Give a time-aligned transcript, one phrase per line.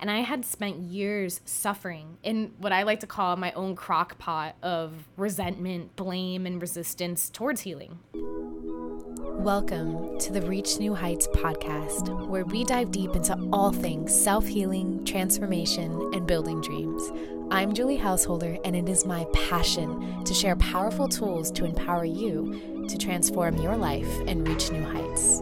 [0.00, 4.16] And I had spent years suffering in what I like to call my own crock
[4.16, 7.98] pot of resentment, blame, and resistance towards healing.
[8.14, 14.46] Welcome to the Reach New Heights podcast, where we dive deep into all things self
[14.46, 17.02] healing, transformation, and building dreams.
[17.50, 22.86] I'm Julie Householder, and it is my passion to share powerful tools to empower you
[22.88, 25.40] to transform your life and reach new heights.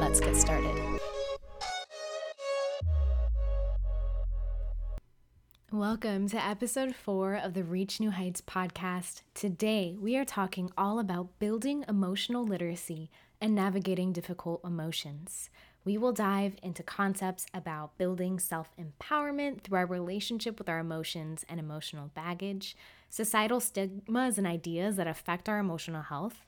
[0.00, 0.93] Let's get started.
[5.94, 9.22] Welcome to episode four of the Reach New Heights podcast.
[9.32, 15.50] Today, we are talking all about building emotional literacy and navigating difficult emotions.
[15.84, 21.44] We will dive into concepts about building self empowerment through our relationship with our emotions
[21.48, 22.76] and emotional baggage,
[23.08, 26.44] societal stigmas and ideas that affect our emotional health,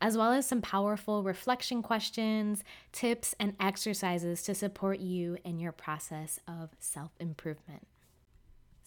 [0.00, 5.70] as well as some powerful reflection questions, tips, and exercises to support you in your
[5.72, 7.86] process of self improvement.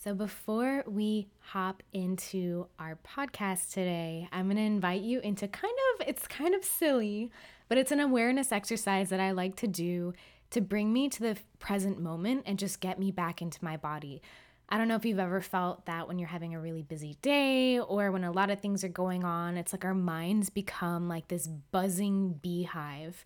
[0.04, 5.76] So, before we hop into our podcast today, I'm going to invite you into kind
[5.94, 7.30] of, it's kind of silly,
[7.70, 10.16] but it's an awareness exercise that I like to do
[10.50, 14.24] to bring me to the present moment and just get me back into my body.
[14.70, 17.78] I don't know if you've ever felt that when you're having a really busy day
[17.78, 21.28] or when a lot of things are going on, it's like our minds become like
[21.28, 23.24] this buzzing beehive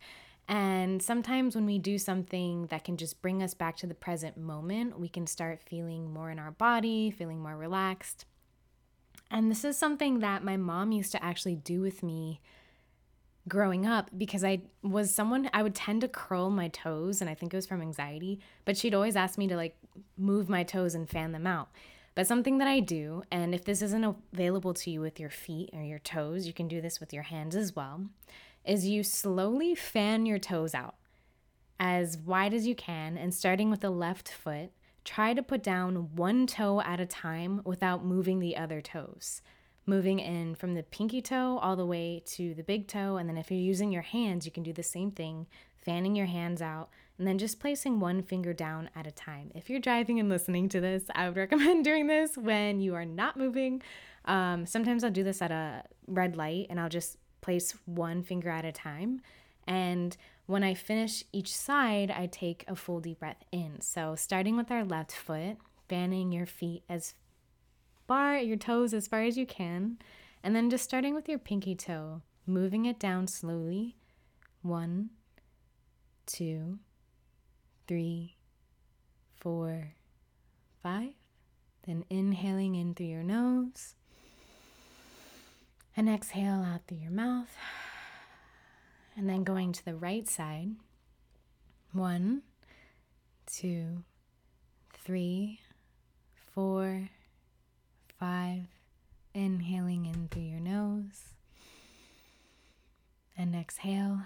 [0.47, 4.37] and sometimes when we do something that can just bring us back to the present
[4.37, 8.25] moment, we can start feeling more in our body, feeling more relaxed.
[9.31, 12.41] And this is something that my mom used to actually do with me
[13.47, 17.33] growing up because I was someone I would tend to curl my toes and I
[17.33, 19.75] think it was from anxiety, but she'd always ask me to like
[20.15, 21.69] move my toes and fan them out.
[22.13, 25.71] But something that I do, and if this isn't available to you with your feet
[25.73, 28.05] or your toes, you can do this with your hands as well
[28.67, 30.95] is you slowly fan your toes out
[31.79, 34.71] as wide as you can and starting with the left foot,
[35.03, 39.41] try to put down one toe at a time without moving the other toes.
[39.85, 43.17] Moving in from the pinky toe all the way to the big toe.
[43.17, 45.45] And then if you're using your hands, you can do the same thing,
[45.77, 49.51] fanning your hands out and then just placing one finger down at a time.
[49.55, 53.05] If you're driving and listening to this, I would recommend doing this when you are
[53.05, 53.81] not moving.
[54.25, 58.49] Um, sometimes I'll do this at a red light and I'll just place one finger
[58.49, 59.21] at a time.
[59.67, 60.17] And
[60.47, 63.81] when I finish each side, I take a full deep breath in.
[63.81, 65.57] So, starting with our left foot,
[65.87, 67.13] fanning your feet as
[68.07, 69.97] far, your toes as far as you can.
[70.43, 73.95] And then just starting with your pinky toe, moving it down slowly.
[74.61, 75.11] One,
[76.25, 76.79] two,
[77.87, 78.37] three,
[79.35, 79.93] four,
[80.81, 81.13] five.
[81.85, 83.95] Then inhaling in through your nose
[85.95, 87.55] and exhale out through your mouth.
[89.15, 90.71] And then going to the right side.
[91.93, 92.41] One,
[93.45, 94.03] two,
[94.93, 95.61] three,
[96.53, 97.09] four,
[98.19, 98.63] five.
[99.33, 101.33] Inhaling in through your nose.
[103.37, 104.21] And exhale.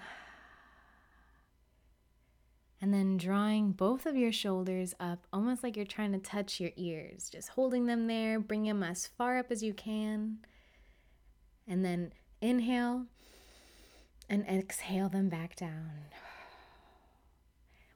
[2.82, 6.72] And then drawing both of your shoulders up, almost like you're trying to touch your
[6.78, 7.30] ears.
[7.30, 10.40] Just holding them there, bring them as far up as you can
[11.70, 13.06] and then inhale
[14.30, 15.92] and exhale them back down.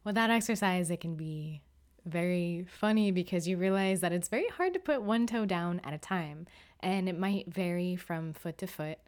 [0.03, 1.61] With that exercise, it can be
[2.05, 5.93] very funny because you realize that it's very hard to put one toe down at
[5.93, 6.45] a time
[6.81, 8.99] and it might vary from foot to foot.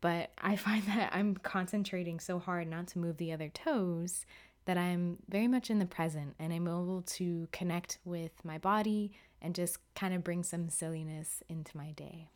[0.00, 4.24] But I find that I'm concentrating so hard not to move the other toes
[4.64, 9.12] that I'm very much in the present and I'm able to connect with my body
[9.40, 12.30] and just kind of bring some silliness into my day.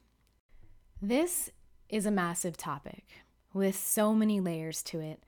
[1.02, 1.50] This
[1.90, 3.04] is a massive topic
[3.52, 5.22] with so many layers to it.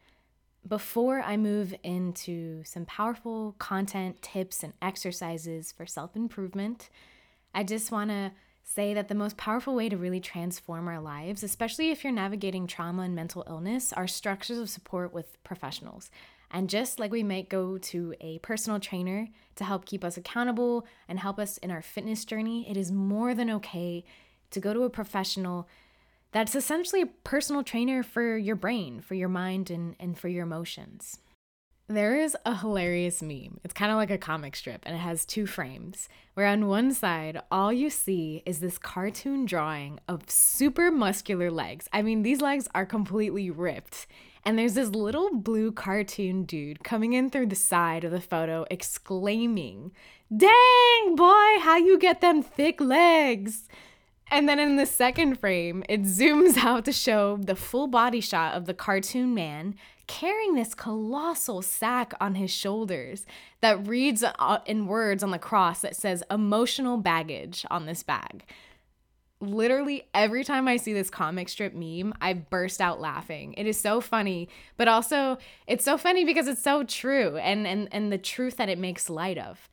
[0.67, 6.89] Before I move into some powerful content, tips, and exercises for self improvement,
[7.53, 11.43] I just want to say that the most powerful way to really transform our lives,
[11.43, 16.11] especially if you're navigating trauma and mental illness, are structures of support with professionals.
[16.53, 20.87] And just like we might go to a personal trainer to help keep us accountable
[21.09, 24.05] and help us in our fitness journey, it is more than okay
[24.51, 25.67] to go to a professional
[26.33, 30.43] that's essentially a personal trainer for your brain, for your mind, and, and for your
[30.43, 31.19] emotions.
[31.89, 33.61] There is a hilarious meme.
[33.65, 36.09] It's kind of like a comic strip, and it has two frames.
[36.33, 41.89] Where on one side, all you see is this cartoon drawing of super muscular legs.
[41.93, 44.07] I mean, these legs are completely ripped.
[44.45, 48.65] And there's this little blue cartoon dude coming in through the side of the photo
[48.71, 49.93] exclaiming,
[50.35, 53.69] Dang, boy, how you get them thick legs!
[54.33, 58.55] And then in the second frame, it zooms out to show the full body shot
[58.55, 59.75] of the cartoon man
[60.09, 63.25] carrying this colossal sack on his shoulders
[63.61, 68.45] that reads uh, in words on the cross that says emotional baggage on this bag
[69.43, 73.55] literally every time I see this comic strip meme, I burst out laughing.
[73.55, 75.37] It is so funny, but also
[75.67, 79.11] it's so funny because it's so true and and and the truth that it makes
[79.11, 79.69] light of.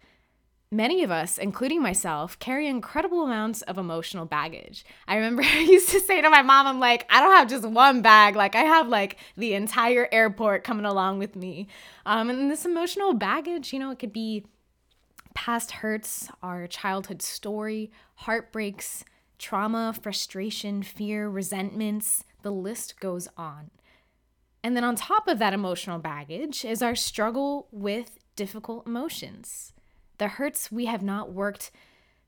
[0.71, 4.85] Many of us, including myself, carry incredible amounts of emotional baggage.
[5.07, 7.65] I remember I used to say to my mom, I'm like, I don't have just
[7.65, 8.35] one bag.
[8.35, 11.67] Like, I have like the entire airport coming along with me.
[12.05, 14.45] Um, and this emotional baggage, you know, it could be
[15.33, 19.03] past hurts, our childhood story, heartbreaks,
[19.39, 23.71] trauma, frustration, fear, resentments, the list goes on.
[24.63, 29.73] And then on top of that emotional baggage is our struggle with difficult emotions.
[30.19, 31.71] The hurts we have not worked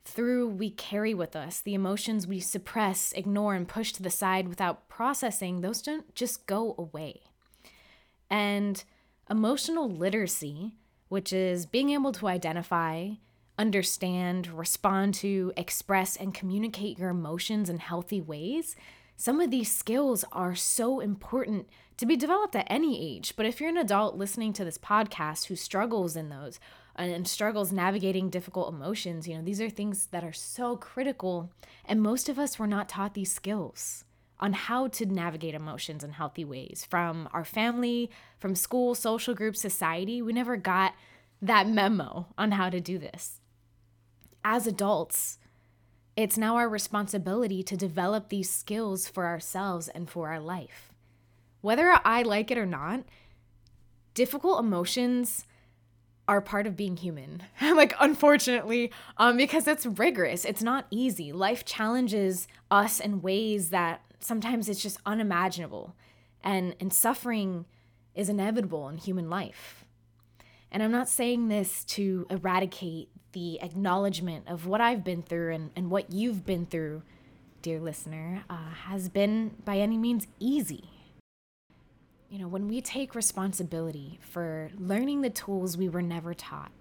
[0.04, 1.62] through, we carry with us.
[1.62, 6.48] The emotions we suppress, ignore, and push to the side without processing, those don't just
[6.48, 7.22] go away.
[8.30, 8.84] And
[9.30, 10.72] emotional literacy,
[11.10, 13.10] which is being able to identify,
[13.60, 18.76] understand, respond to, express, and communicate your emotions in healthy ways,
[19.18, 21.68] some of these skills are so important
[21.98, 23.36] to be developed at any age.
[23.36, 26.60] But if you're an adult listening to this podcast who struggles in those
[26.96, 31.52] and struggles navigating difficult emotions, you know, these are things that are so critical.
[31.86, 34.04] And most of us were not taught these skills
[34.40, 38.10] on how to navigate emotions in healthy ways from our family,
[38.40, 40.22] from school, social groups, society.
[40.22, 40.94] We never got
[41.42, 43.42] that memo on how to do this
[44.44, 45.38] as adults,
[46.16, 50.92] it's now our responsibility to develop these skills for ourselves and for our life.
[51.62, 53.04] Whether I like it or not,
[54.14, 55.46] difficult emotions
[56.28, 57.44] are part of being human.
[57.62, 60.46] like unfortunately, um because it's rigorous.
[60.46, 61.32] It's not easy.
[61.32, 65.96] Life challenges us in ways that sometimes it's just unimaginable.
[66.44, 67.66] And and suffering
[68.16, 69.86] is inevitable in human life.
[70.72, 75.72] And I'm not saying this to eradicate the acknowledgement of what I've been through and,
[75.76, 77.04] and what you've been through,
[77.62, 80.90] dear listener, uh, has been by any means easy.
[82.32, 86.72] You know, when we take responsibility for learning the tools we were never taught,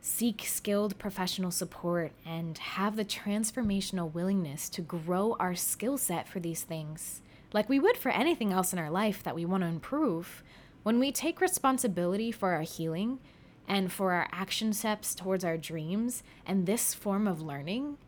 [0.00, 6.38] seek skilled professional support, and have the transformational willingness to grow our skill set for
[6.38, 7.20] these things,
[7.52, 10.44] like we would for anything else in our life that we want to improve,
[10.84, 13.18] when we take responsibility for our healing,
[13.66, 17.98] and for our action steps towards our dreams and this form of learning,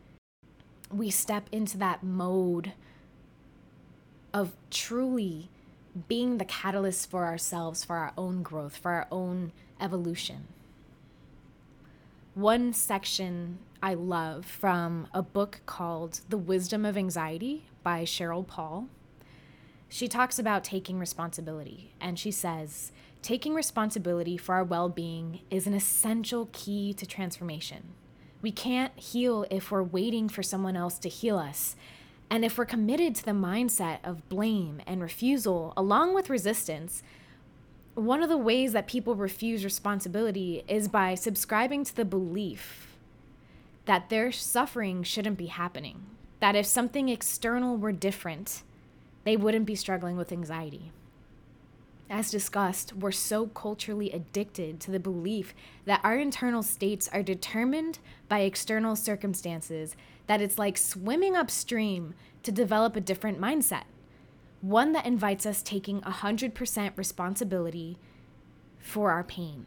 [0.89, 2.71] we step into that mode
[4.33, 5.49] of truly
[6.07, 10.47] being the catalyst for ourselves, for our own growth, for our own evolution.
[12.35, 18.87] One section I love from a book called The Wisdom of Anxiety by Sheryl Paul.
[19.87, 25.67] She talks about taking responsibility, and she says, Taking responsibility for our well being is
[25.67, 27.93] an essential key to transformation.
[28.41, 31.75] We can't heal if we're waiting for someone else to heal us.
[32.29, 37.01] And if we're committed to the mindset of blame and refusal, along with resistance,
[37.95, 42.97] one of the ways that people refuse responsibility is by subscribing to the belief
[43.85, 46.05] that their suffering shouldn't be happening.
[46.39, 48.63] That if something external were different,
[49.23, 50.91] they wouldn't be struggling with anxiety.
[52.09, 55.53] As discussed, we're so culturally addicted to the belief
[55.85, 59.95] that our internal states are determined by external circumstances
[60.29, 63.85] that it's like swimming upstream to develop a different mindset,
[64.61, 67.97] one that invites us taking 100% responsibility
[68.77, 69.65] for our pain.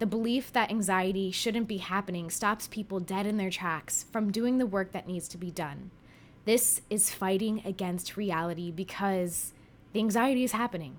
[0.00, 4.58] The belief that anxiety shouldn't be happening stops people dead in their tracks from doing
[4.58, 5.90] the work that needs to be done.
[6.44, 9.54] This is fighting against reality because
[9.94, 10.96] the anxiety is happening.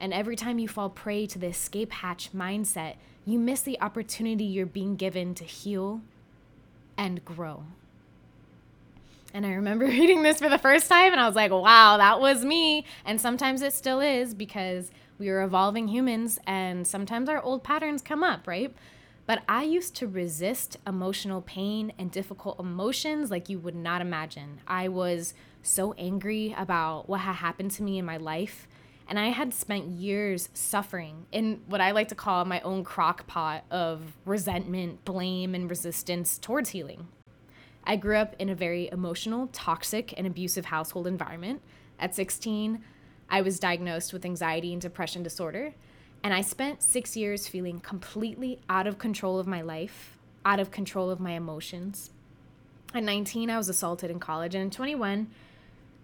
[0.00, 2.94] And every time you fall prey to the escape hatch mindset,
[3.26, 6.00] you miss the opportunity you're being given to heal
[6.96, 7.64] and grow.
[9.34, 12.20] And I remember reading this for the first time and I was like, wow, that
[12.20, 12.84] was me.
[13.04, 18.02] And sometimes it still is because we are evolving humans and sometimes our old patterns
[18.02, 18.74] come up, right?
[19.26, 24.60] But I used to resist emotional pain and difficult emotions like you would not imagine.
[24.68, 28.68] I was so angry about what had happened to me in my life
[29.08, 33.26] and I had spent years suffering in what I like to call my own crock
[33.26, 37.08] pot of resentment, blame, and resistance towards healing.
[37.86, 41.62] I grew up in a very emotional, toxic, and abusive household environment.
[42.00, 42.82] At 16,
[43.30, 45.72] I was diagnosed with anxiety and depression disorder,
[46.22, 50.72] and I spent six years feeling completely out of control of my life, out of
[50.72, 52.10] control of my emotions.
[52.92, 55.28] At 19, I was assaulted in college, and at 21,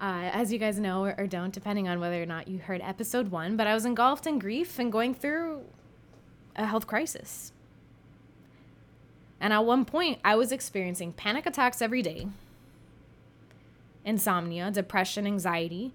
[0.01, 2.81] uh, as you guys know or, or don't, depending on whether or not you heard
[2.83, 5.63] episode one, but I was engulfed in grief and going through
[6.55, 7.53] a health crisis.
[9.43, 12.29] And at one point, I was experiencing panic attacks every day,
[14.05, 15.93] insomnia, depression, anxiety.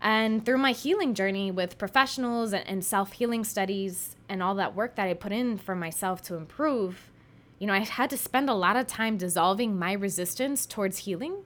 [0.00, 4.94] And through my healing journey with professionals and, self healing studies and all that work
[4.94, 7.10] that I put in for myself to improve,
[7.58, 11.38] you know, I had to spend a lot of time dissolving my resistance towards healing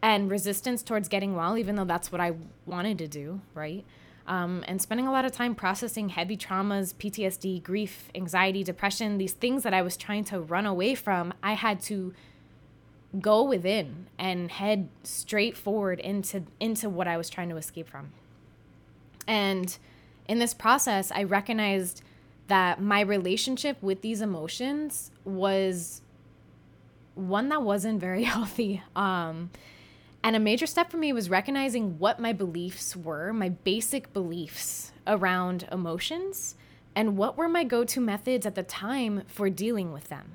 [0.00, 2.34] and resistance towards getting well, even though that's what I
[2.66, 3.84] wanted to do, right?
[4.26, 9.32] Um, and spending a lot of time processing heavy traumas, PTSD, grief, anxiety, depression, these
[9.32, 12.12] things that I was trying to run away from, I had to
[13.20, 18.12] go within and head straight forward into into what I was trying to escape from.
[19.26, 19.76] And
[20.28, 22.02] in this process, I recognized
[22.48, 26.02] that my relationship with these emotions was
[27.14, 28.82] one that wasn't very healthy.
[28.94, 29.50] Um,
[30.26, 34.90] and a major step for me was recognizing what my beliefs were, my basic beliefs
[35.06, 36.56] around emotions,
[36.96, 40.32] and what were my go to methods at the time for dealing with them.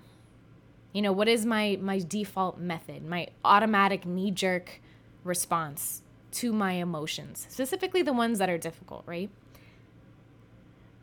[0.94, 4.80] You know, what is my, my default method, my automatic knee jerk
[5.26, 6.04] response
[6.36, 9.30] to my emotions, specifically the ones that are difficult, right?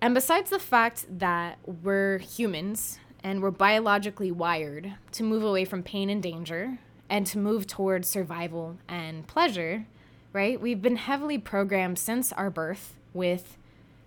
[0.00, 5.82] And besides the fact that we're humans and we're biologically wired to move away from
[5.82, 6.78] pain and danger
[7.10, 9.86] and to move towards survival and pleasure,
[10.32, 10.60] right?
[10.60, 13.56] We've been heavily programmed since our birth with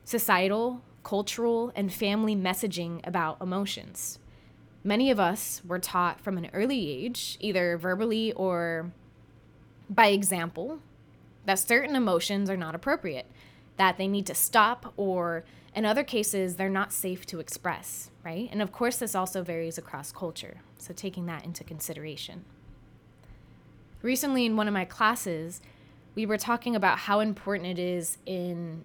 [0.04, 4.20] societal, cultural, and family messaging about emotions.
[4.84, 8.92] Many of us were taught from an early age, either verbally or
[9.90, 10.80] by example,
[11.46, 13.26] that certain emotions are not appropriate,
[13.78, 15.44] that they need to stop, or
[15.76, 18.48] in other cases, they're not safe to express, right?
[18.52, 22.46] And of course, this also varies across culture, so taking that into consideration.
[24.02, 25.62] Recently, in one of my classes,
[26.16, 28.84] we were talking about how important it is in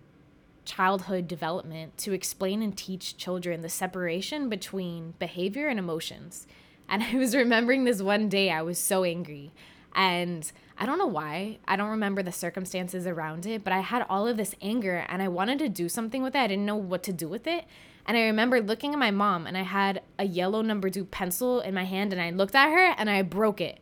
[0.65, 6.47] childhood development to explain and teach children the separation between behavior and emotions.
[6.89, 9.53] And I was remembering this one day, I was so angry.
[9.95, 11.59] And I don't know why.
[11.67, 15.23] I don't remember the circumstances around it, but I had all of this anger and
[15.23, 16.41] I wanted to do something with it.
[16.41, 17.65] I didn't know what to do with it.
[18.05, 21.61] And I remember looking at my mom and I had a yellow number two pencil
[21.61, 23.81] in my hand and I looked at her and I broke it.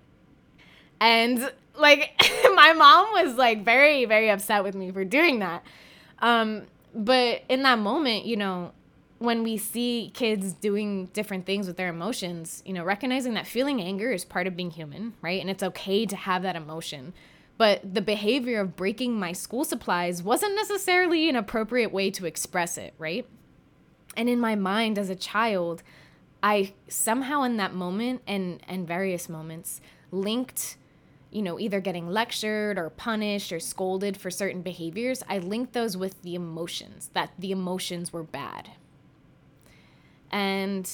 [1.04, 2.12] And like
[2.54, 5.62] my mom was like very, very upset with me for doing that.
[6.20, 6.62] Um,
[6.94, 8.72] but in that moment, you know,
[9.18, 13.82] when we see kids doing different things with their emotions, you know, recognizing that feeling
[13.82, 15.40] anger is part of being human, right?
[15.40, 17.12] And it's okay to have that emotion.
[17.58, 22.78] But the behavior of breaking my school supplies wasn't necessarily an appropriate way to express
[22.78, 23.26] it, right?
[24.16, 25.82] And in my mind as a child,
[26.42, 30.76] I somehow in that moment and and various moments linked
[31.34, 35.96] you know, either getting lectured or punished or scolded for certain behaviors, I linked those
[35.96, 38.70] with the emotions, that the emotions were bad.
[40.30, 40.88] And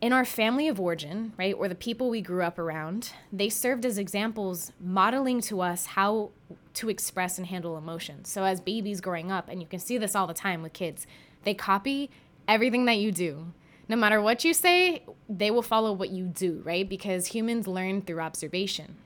[0.00, 3.84] in our family of origin, right, or the people we grew up around, they served
[3.84, 6.30] as examples modeling to us how
[6.74, 8.30] to express and handle emotions.
[8.30, 11.06] So as babies growing up, and you can see this all the time with kids,
[11.44, 12.10] they copy
[12.48, 13.52] everything that you do.
[13.88, 16.88] No matter what you say, they will follow what you do, right?
[16.88, 18.96] Because humans learn through observation.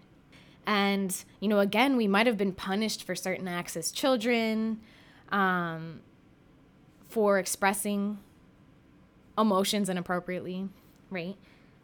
[0.66, 4.80] And, you know, again, we might have been punished for certain acts as children,
[5.30, 6.00] um,
[7.08, 8.18] for expressing
[9.38, 10.68] emotions inappropriately,
[11.10, 11.36] right?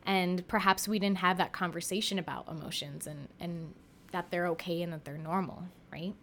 [0.04, 3.74] And perhaps we didn't have that conversation about emotions and, and
[4.10, 6.14] that they're okay and that they're normal, right?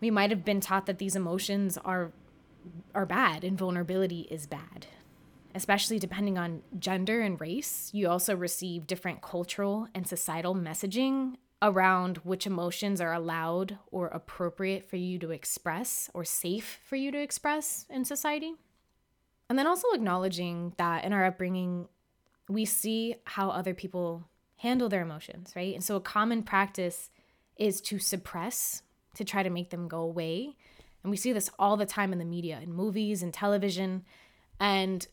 [0.00, 2.10] We might have been taught that these emotions are
[2.94, 4.86] are bad and vulnerability is bad,
[5.54, 12.18] especially depending on gender and race, you also receive different cultural and societal messaging around
[12.18, 17.20] which emotions are allowed or appropriate for you to express or safe for you to
[17.20, 18.54] express in society.
[19.48, 21.88] And then also acknowledging that in our upbringing,
[22.48, 25.74] we see how other people handle their emotions, right?
[25.74, 27.10] And so a common practice
[27.56, 28.82] is to suppress,
[29.14, 30.56] to try to make them go away.
[31.02, 34.04] And we see this all the time in the media, in movies and television.
[34.58, 35.06] And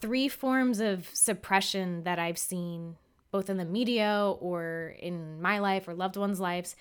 [0.00, 2.96] three forms of suppression that I've seen
[3.30, 6.76] both in the media or in my life or loved ones' lives.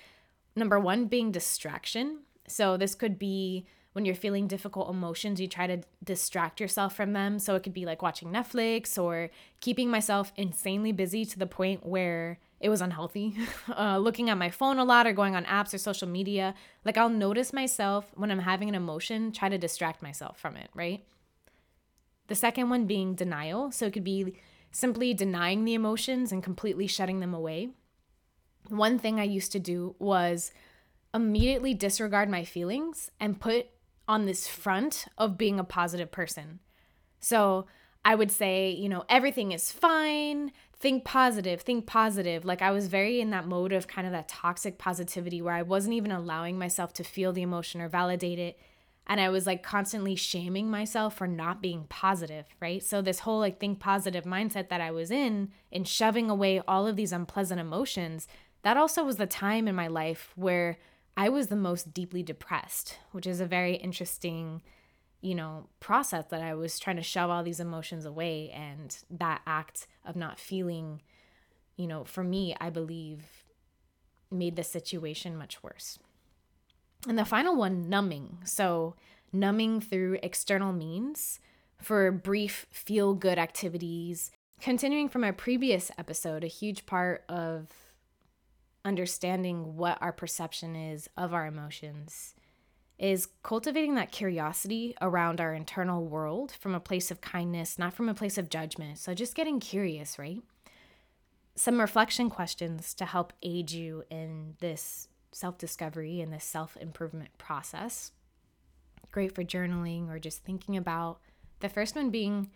[0.56, 2.20] Number one being distraction.
[2.48, 7.14] So, this could be when you're feeling difficult emotions, you try to distract yourself from
[7.14, 7.40] them.
[7.40, 11.86] So, it could be like watching Netflix or keeping myself insanely busy to the point
[11.86, 13.36] where it was unhealthy.
[13.78, 16.56] uh, looking at my phone a lot or going on apps or social media.
[16.86, 20.70] Like, I'll notice myself when I'm having an emotion, try to distract myself from it,
[20.74, 21.04] right?
[22.28, 23.72] The second one being denial.
[23.72, 24.36] So it could be
[24.72, 27.70] simply denying the emotions and completely shutting them away.
[28.70, 30.52] one thing I used to do was
[31.14, 33.68] immediately disregard my feelings and put
[34.08, 36.60] on this front of being a positive person.
[37.20, 37.68] So
[38.04, 42.46] I would say, you know, everything is fine, think positive, think positive.
[42.46, 45.62] Like I was very in that mode of kind of that toxic positivity where I
[45.62, 48.60] wasn't even allowing myself to feel the emotion or validate it.
[49.08, 52.84] And I was like constantly shaming myself for not being positive, right?
[52.84, 56.86] So, this whole like think positive mindset that I was in, in shoving away all
[56.86, 58.28] of these unpleasant emotions,
[58.64, 60.78] that also was the time in my life where
[61.16, 64.62] I was the most deeply depressed, which is a very interesting
[65.22, 68.52] you know, process that I was trying to shove all these emotions away.
[68.52, 71.02] And that act of not feeling,
[71.76, 73.44] you know, for me, I believe
[74.30, 75.98] made the situation much worse.
[77.08, 78.40] And the final one, numbing.
[78.46, 78.96] So,
[79.34, 81.40] numbing through external means
[81.82, 84.32] for brief feel good activities.
[84.60, 87.70] Continuing from our previous episode, a huge part of
[88.84, 92.34] understanding what our perception is of our emotions
[92.98, 98.10] is cultivating that curiosity around our internal world from a place of kindness, not from
[98.10, 98.98] a place of judgment.
[98.98, 100.42] So just getting curious, right?
[101.56, 107.38] Some reflection questions to help aid you in this self discovery and this self improvement
[107.38, 108.12] process.
[109.12, 111.20] Great for journaling or just thinking about.
[111.60, 112.52] The first one being,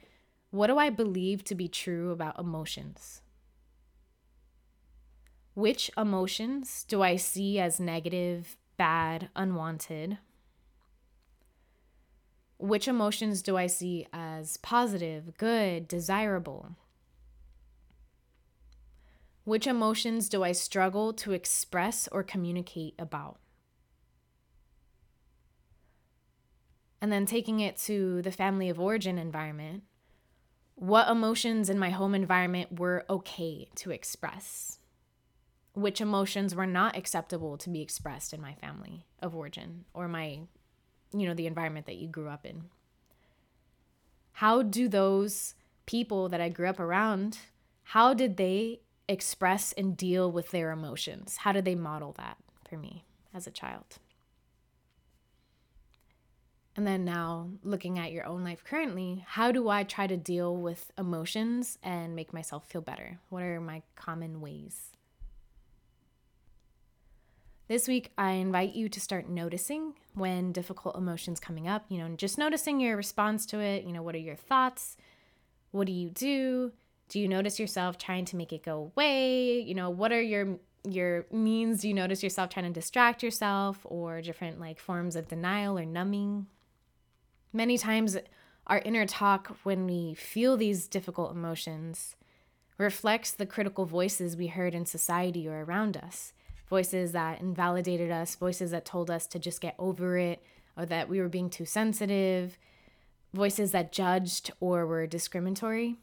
[0.51, 3.21] what do I believe to be true about emotions?
[5.53, 10.17] Which emotions do I see as negative, bad, unwanted?
[12.57, 16.75] Which emotions do I see as positive, good, desirable?
[19.51, 23.37] Which emotions do I struggle to express or communicate about?
[27.01, 29.83] And then taking it to the family of origin environment,
[30.75, 34.79] what emotions in my home environment were okay to express?
[35.73, 40.43] Which emotions were not acceptable to be expressed in my family of origin or my
[41.13, 42.69] you know, the environment that you grew up in.
[44.31, 45.55] How do those
[45.85, 47.39] people that I grew up around,
[47.83, 48.79] how did they
[49.11, 51.37] express and deal with their emotions?
[51.37, 53.99] How did they model that for me as a child?
[56.75, 60.55] And then now, looking at your own life currently, how do I try to deal
[60.55, 63.19] with emotions and make myself feel better?
[63.29, 64.91] What are my common ways?
[67.67, 72.15] This week, I invite you to start noticing when difficult emotions coming up, you know,
[72.15, 74.97] just noticing your response to it, you know, what are your thoughts?
[75.71, 76.71] What do you do?
[77.11, 79.59] Do you notice yourself trying to make it go away?
[79.59, 83.79] You know, what are your your means do you notice yourself trying to distract yourself
[83.83, 86.47] or different like forms of denial or numbing?
[87.51, 88.15] Many times
[88.65, 92.15] our inner talk when we feel these difficult emotions
[92.77, 96.31] reflects the critical voices we heard in society or around us
[96.69, 100.41] voices that invalidated us, voices that told us to just get over it
[100.77, 102.57] or that we were being too sensitive,
[103.33, 105.97] voices that judged or were discriminatory.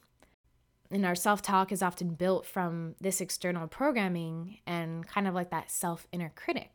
[0.91, 5.51] And our self talk is often built from this external programming and kind of like
[5.51, 6.71] that self inner critic.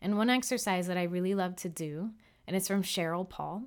[0.00, 2.10] And one exercise that I really love to do,
[2.46, 3.64] and it's from Sheryl Paul,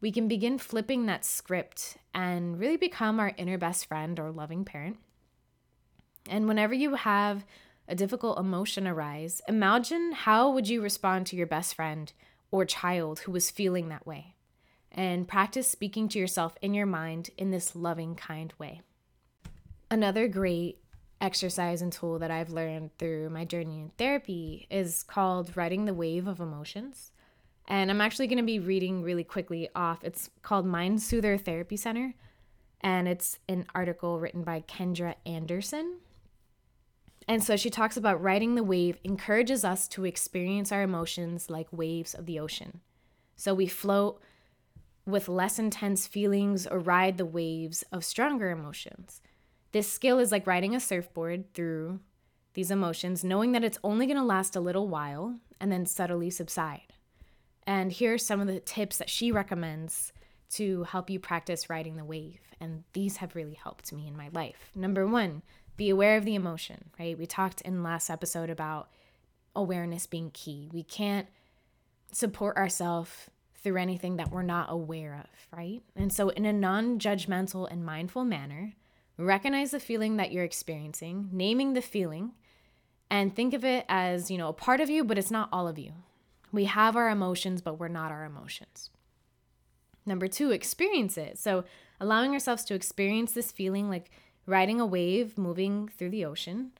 [0.00, 4.64] we can begin flipping that script and really become our inner best friend or loving
[4.64, 4.98] parent.
[6.28, 7.44] And whenever you have
[7.88, 12.12] a difficult emotion arise, imagine how would you respond to your best friend
[12.50, 14.34] or child who was feeling that way?
[14.90, 18.80] And practice speaking to yourself in your mind in this loving, kind way.
[19.90, 20.78] Another great
[21.20, 25.94] exercise and tool that I've learned through my journey in therapy is called Riding the
[25.94, 27.12] Wave of Emotions.
[27.66, 30.02] And I'm actually going to be reading really quickly off.
[30.02, 32.14] It's called Mind Soother Therapy Center.
[32.80, 35.98] And it's an article written by Kendra Anderson.
[37.26, 41.66] And so she talks about riding the wave encourages us to experience our emotions like
[41.70, 42.80] waves of the ocean.
[43.36, 44.20] So we float
[45.08, 49.22] with less intense feelings or ride the waves of stronger emotions.
[49.72, 52.00] This skill is like riding a surfboard through
[52.52, 56.28] these emotions, knowing that it's only going to last a little while and then subtly
[56.28, 56.92] subside.
[57.66, 60.12] And here are some of the tips that she recommends
[60.50, 62.40] to help you practice riding the wave.
[62.60, 64.70] And these have really helped me in my life.
[64.74, 65.42] Number one,
[65.76, 67.18] be aware of the emotion, right?
[67.18, 68.90] We talked in last episode about
[69.56, 70.68] awareness being key.
[70.70, 71.28] We can't
[72.12, 73.30] support ourselves
[73.62, 75.82] through anything that we're not aware of, right?
[75.96, 78.74] And so, in a non judgmental and mindful manner,
[79.16, 82.32] recognize the feeling that you're experiencing, naming the feeling,
[83.10, 85.66] and think of it as, you know, a part of you, but it's not all
[85.66, 85.92] of you.
[86.52, 88.90] We have our emotions, but we're not our emotions.
[90.06, 91.38] Number two, experience it.
[91.38, 91.64] So,
[92.00, 94.10] allowing ourselves to experience this feeling like
[94.46, 96.72] riding a wave moving through the ocean.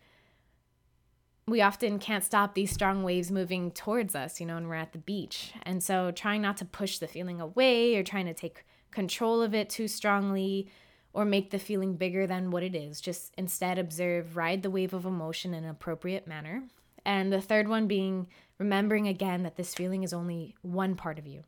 [1.49, 4.93] We often can't stop these strong waves moving towards us, you know, when we're at
[4.93, 5.53] the beach.
[5.63, 9.55] And so trying not to push the feeling away or trying to take control of
[9.55, 10.69] it too strongly
[11.13, 13.01] or make the feeling bigger than what it is.
[13.01, 16.65] Just instead observe, ride the wave of emotion in an appropriate manner.
[17.05, 21.27] And the third one being remembering again that this feeling is only one part of
[21.27, 21.45] you.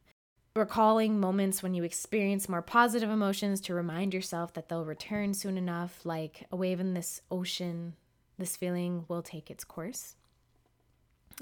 [0.57, 5.57] Recalling moments when you experience more positive emotions to remind yourself that they'll return soon
[5.57, 7.95] enough, like a wave in this ocean
[8.41, 10.17] this feeling will take its course.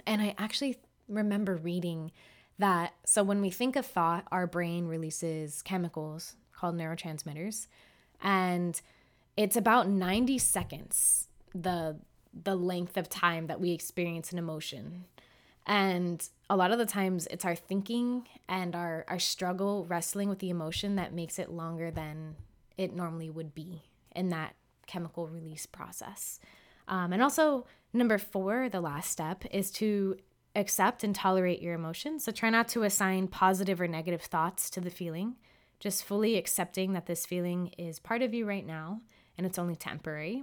[0.06, 0.76] And I actually
[1.08, 2.12] remember reading
[2.58, 7.68] that so when we think of thought, our brain releases chemicals called neurotransmitters
[8.20, 8.80] and
[9.36, 11.96] it's about 90 seconds the
[12.44, 15.06] the length of time that we experience an emotion.
[15.66, 20.38] And a lot of the times it's our thinking and our our struggle wrestling with
[20.40, 22.36] the emotion that makes it longer than
[22.76, 23.82] it normally would be
[24.14, 24.54] in that
[24.86, 26.40] chemical release process.
[26.88, 30.16] Um, and also, number four, the last step, is to
[30.56, 32.24] accept and tolerate your emotions.
[32.24, 35.36] So try not to assign positive or negative thoughts to the feeling,
[35.78, 39.00] just fully accepting that this feeling is part of you right now
[39.36, 40.42] and it's only temporary.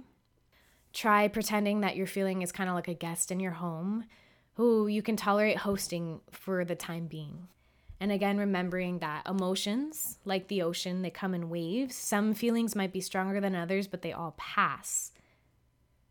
[0.92, 4.04] Try pretending that your feeling is kind of like a guest in your home
[4.54, 7.48] who you can tolerate hosting for the time being.
[8.00, 11.94] And again, remembering that emotions, like the ocean, they come in waves.
[11.94, 15.12] Some feelings might be stronger than others, but they all pass.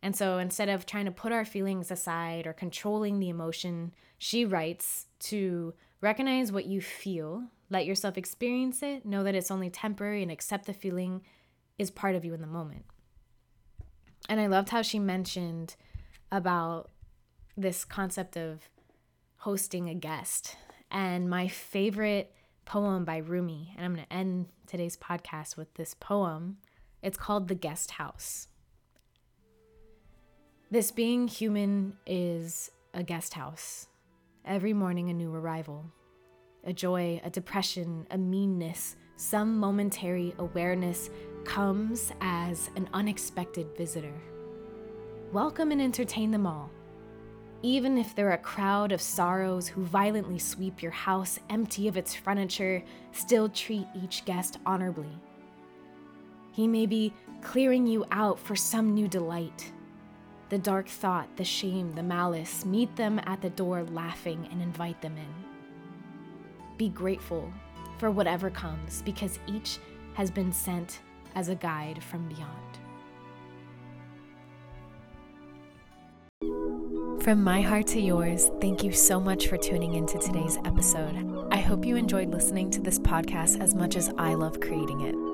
[0.06, 4.46] And so instead of trying to put our feelings aside or controlling the emotion, she
[4.46, 10.22] writes to recognize what you feel, let yourself experience it, know that it's only temporary,
[10.22, 11.24] and accept the feeling
[11.80, 12.86] is part of you in the moment.
[14.30, 15.76] And I loved how she mentioned
[16.32, 16.92] about
[17.58, 18.70] this concept of
[19.38, 20.56] hosting a guest.
[20.92, 22.32] And my favorite
[22.66, 26.58] poem by Rumi, and I'm going to end today's podcast with this poem.
[27.02, 28.50] It's called The Guest House.
[30.76, 33.88] This being human is a guest house.
[34.44, 35.86] Every morning, a new arrival.
[36.66, 41.10] A joy, a depression, a meanness, some momentary awareness
[41.46, 44.12] comes as an unexpected visitor.
[45.32, 46.70] Welcome and entertain them all.
[47.62, 52.14] Even if they're a crowd of sorrows who violently sweep your house empty of its
[52.14, 52.84] furniture,
[53.14, 55.22] still treat each guest honorably.
[56.52, 59.72] He may be clearing you out for some new delight
[60.56, 65.02] the dark thought, the shame, the malice, meet them at the door laughing and invite
[65.02, 66.78] them in.
[66.78, 67.52] Be grateful
[67.98, 69.80] for whatever comes because each
[70.14, 71.02] has been sent
[71.36, 72.80] as a guide from beyond.
[77.22, 81.50] From my heart to yours, thank you so much for tuning into today's episode.
[81.52, 85.25] I hope you enjoyed listening to this podcast as much as I love creating it.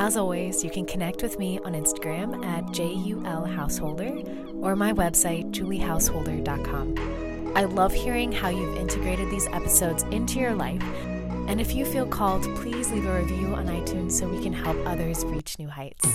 [0.00, 7.56] As always, you can connect with me on Instagram at JULHouseholder or my website, juliehouseholder.com.
[7.56, 10.84] I love hearing how you've integrated these episodes into your life.
[11.48, 14.76] And if you feel called, please leave a review on iTunes so we can help
[14.86, 16.06] others reach new heights.